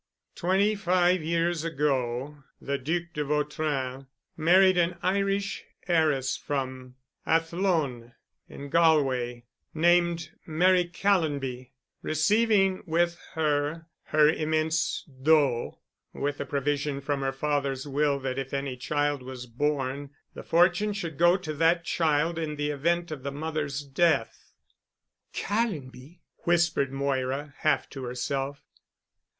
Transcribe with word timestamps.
Twenty 0.33 0.73
five 0.73 1.21
years 1.21 1.63
ago 1.63 2.43
the 2.59 2.79
Duc 2.79 3.13
de 3.13 3.23
Vautrin 3.23 4.07
married 4.35 4.75
an 4.75 4.97
Irish 5.03 5.63
heiress 5.87 6.35
from 6.35 6.95
Athlone 7.23 8.13
in 8.49 8.69
Galway 8.69 9.43
named 9.75 10.31
Mary 10.47 10.85
Callonby, 10.85 11.69
receiving 12.01 12.81
with 12.87 13.19
her 13.35 13.85
her 14.05 14.27
immense 14.27 15.07
dot, 15.21 15.77
with 16.13 16.39
the 16.39 16.47
provision 16.47 16.99
from 16.99 17.21
her 17.21 17.31
father's 17.31 17.87
will 17.87 18.19
that 18.21 18.39
if 18.39 18.55
any 18.55 18.75
child 18.75 19.21
was 19.21 19.45
born, 19.45 20.09
the 20.33 20.41
fortune 20.41 20.93
should 20.93 21.15
go 21.19 21.37
to 21.37 21.53
that 21.53 21.85
child 21.85 22.39
in 22.39 22.55
the 22.55 22.71
event 22.71 23.11
of 23.11 23.21
the 23.21 23.31
mother's 23.31 23.83
death." 23.83 24.51
"Callonby!" 25.31 26.21
whispered 26.37 26.91
Moira 26.91 27.53
half 27.59 27.87
to 27.91 28.03
herself. 28.05 28.63